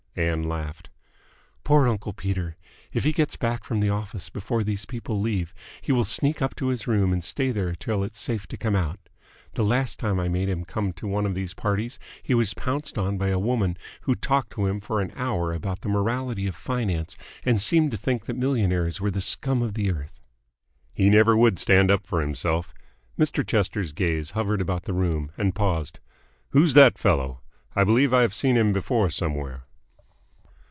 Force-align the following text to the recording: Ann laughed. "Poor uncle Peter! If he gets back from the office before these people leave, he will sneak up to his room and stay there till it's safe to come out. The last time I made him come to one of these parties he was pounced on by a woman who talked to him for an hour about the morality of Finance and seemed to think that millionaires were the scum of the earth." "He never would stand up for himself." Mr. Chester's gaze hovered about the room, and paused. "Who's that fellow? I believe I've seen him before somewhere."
Ann 0.13 0.43
laughed. 0.43 0.89
"Poor 1.63 1.87
uncle 1.87 2.11
Peter! 2.11 2.57
If 2.91 3.05
he 3.05 3.13
gets 3.13 3.37
back 3.37 3.63
from 3.63 3.79
the 3.79 3.89
office 3.89 4.29
before 4.29 4.61
these 4.61 4.83
people 4.85 5.21
leave, 5.21 5.53
he 5.79 5.93
will 5.93 6.03
sneak 6.03 6.41
up 6.41 6.53
to 6.57 6.67
his 6.67 6.85
room 6.85 7.13
and 7.13 7.23
stay 7.23 7.51
there 7.51 7.73
till 7.75 8.03
it's 8.03 8.19
safe 8.19 8.45
to 8.47 8.57
come 8.57 8.75
out. 8.75 8.99
The 9.53 9.63
last 9.63 9.99
time 9.99 10.19
I 10.19 10.27
made 10.27 10.49
him 10.49 10.65
come 10.65 10.91
to 10.93 11.07
one 11.07 11.25
of 11.25 11.33
these 11.33 11.53
parties 11.53 11.97
he 12.21 12.33
was 12.33 12.53
pounced 12.53 12.97
on 12.97 13.17
by 13.17 13.29
a 13.29 13.39
woman 13.39 13.77
who 14.01 14.13
talked 14.15 14.51
to 14.51 14.65
him 14.65 14.81
for 14.81 14.99
an 14.99 15.13
hour 15.15 15.53
about 15.53 15.79
the 15.79 15.87
morality 15.87 16.45
of 16.45 16.57
Finance 16.57 17.15
and 17.45 17.61
seemed 17.61 17.91
to 17.91 17.97
think 17.97 18.25
that 18.25 18.35
millionaires 18.35 18.99
were 18.99 19.11
the 19.11 19.21
scum 19.21 19.61
of 19.61 19.75
the 19.75 19.89
earth." 19.93 20.19
"He 20.93 21.09
never 21.09 21.37
would 21.37 21.57
stand 21.57 21.89
up 21.89 22.05
for 22.05 22.19
himself." 22.19 22.73
Mr. 23.17 23.47
Chester's 23.47 23.93
gaze 23.93 24.31
hovered 24.31 24.59
about 24.59 24.83
the 24.83 24.93
room, 24.93 25.31
and 25.37 25.55
paused. 25.55 26.01
"Who's 26.49 26.73
that 26.73 26.97
fellow? 26.97 27.39
I 27.77 27.85
believe 27.85 28.13
I've 28.13 28.33
seen 28.33 28.57
him 28.57 28.73
before 28.73 29.09
somewhere." 29.09 29.63